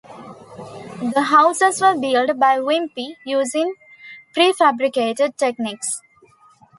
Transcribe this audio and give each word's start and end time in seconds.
The 1.13 1.25
houses 1.29 1.79
were 1.79 1.95
built 1.95 2.39
by 2.39 2.57
Wimpey, 2.57 3.17
using 3.23 3.75
prefabricated 4.35 5.37
techniques. 5.37 6.01